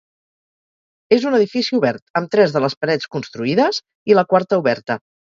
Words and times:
És 1.17 1.25
un 1.31 1.35
edifici 1.39 1.75
obert, 1.79 2.01
amb 2.21 2.31
tres 2.35 2.55
de 2.55 2.61
les 2.65 2.75
parets 2.85 3.09
construïdes, 3.17 3.81
i 4.13 4.17
la 4.21 4.23
quarta 4.33 4.59
oberta. 4.63 4.97